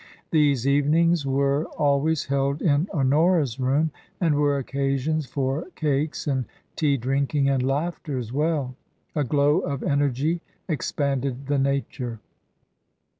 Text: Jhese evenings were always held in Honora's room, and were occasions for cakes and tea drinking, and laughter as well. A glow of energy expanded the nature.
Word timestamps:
Jhese 0.33 0.65
evenings 0.65 1.27
were 1.27 1.65
always 1.77 2.25
held 2.25 2.59
in 2.63 2.89
Honora's 2.91 3.59
room, 3.59 3.91
and 4.19 4.33
were 4.33 4.57
occasions 4.57 5.27
for 5.27 5.67
cakes 5.75 6.25
and 6.25 6.45
tea 6.75 6.97
drinking, 6.97 7.47
and 7.49 7.61
laughter 7.61 8.17
as 8.17 8.33
well. 8.33 8.73
A 9.13 9.23
glow 9.23 9.59
of 9.59 9.83
energy 9.83 10.41
expanded 10.67 11.45
the 11.45 11.59
nature. 11.59 12.17